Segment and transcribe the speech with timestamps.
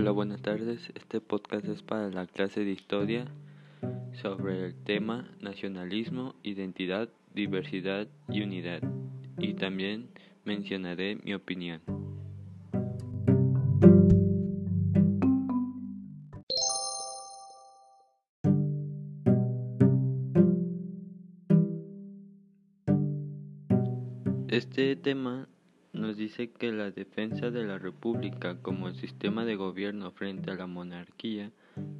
[0.00, 0.92] Hola, buenas tardes.
[0.94, 3.24] Este podcast es para la clase de historia
[4.22, 8.80] sobre el tema nacionalismo, identidad, diversidad y unidad.
[9.38, 10.08] Y también
[10.44, 11.80] mencionaré mi opinión.
[24.46, 25.48] Este tema
[25.98, 30.54] nos dice que la defensa de la República como el sistema de gobierno frente a
[30.54, 31.50] la monarquía,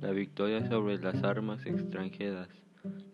[0.01, 2.49] la victoria sobre las armas extranjeras,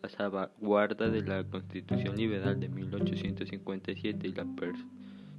[0.03, 4.47] la salvaguarda de la Constitución Liberal de 1857 y la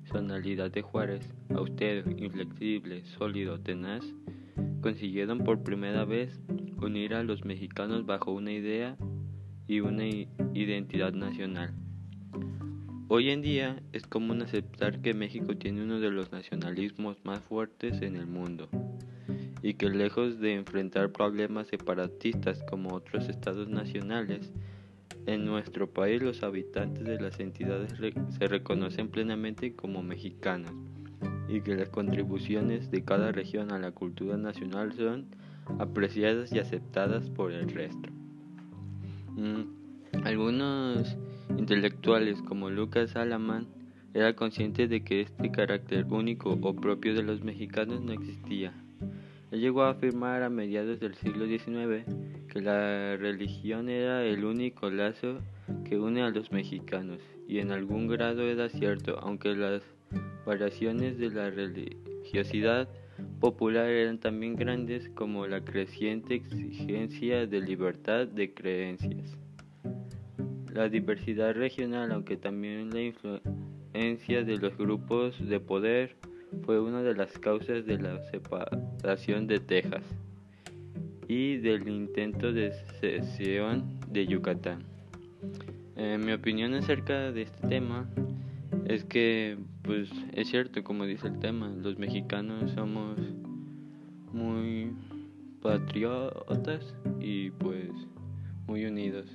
[0.01, 4.03] personalidad de Juárez, austero, inflexible, sólido, tenaz,
[4.81, 6.41] consiguieron por primera vez
[6.81, 8.97] unir a los mexicanos bajo una idea
[9.67, 10.05] y una
[10.53, 11.73] identidad nacional.
[13.07, 18.01] Hoy en día es común aceptar que México tiene uno de los nacionalismos más fuertes
[18.01, 18.67] en el mundo
[19.61, 24.51] y que lejos de enfrentar problemas separatistas como otros estados nacionales,
[25.27, 27.93] en nuestro país los habitantes de las entidades
[28.39, 30.73] se reconocen plenamente como mexicanos
[31.47, 35.27] y que las contribuciones de cada región a la cultura nacional son
[35.77, 38.09] apreciadas y aceptadas por el resto.
[39.35, 41.15] Mm, algunos
[41.57, 43.67] intelectuales como Lucas Alamán
[44.13, 48.73] era consciente de que este carácter único o propio de los mexicanos no existía.
[49.51, 52.05] Él llegó a afirmar a mediados del siglo XIX
[52.47, 55.39] que la religión era el único lazo
[55.83, 59.83] que une a los mexicanos, y en algún grado era cierto, aunque las
[60.45, 62.87] variaciones de la religiosidad
[63.39, 69.37] popular eran también grandes como la creciente exigencia de libertad de creencias.
[70.75, 76.17] La diversidad regional, aunque también la influencia de los grupos de poder,
[76.65, 80.03] fue una de las causas de la separación de Texas
[81.29, 84.83] y del intento de secesión de Yucatán.
[85.95, 88.09] mi opinión acerca de este tema
[88.85, 93.17] es que, pues, es cierto, como dice el tema, los mexicanos somos
[94.33, 94.91] muy
[95.61, 97.91] patriotas y, pues,
[98.67, 99.25] muy unidos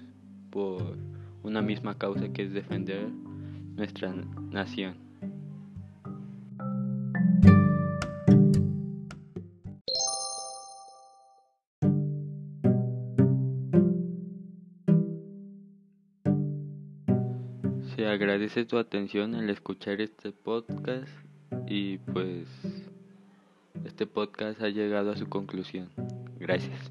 [0.51, 1.10] por
[1.43, 3.09] una misma causa que es defender
[3.77, 4.15] nuestra
[4.51, 4.95] nación.
[17.95, 21.09] Se agradece tu atención al escuchar este podcast
[21.67, 22.49] y pues
[23.85, 25.91] este podcast ha llegado a su conclusión.
[26.39, 26.91] Gracias.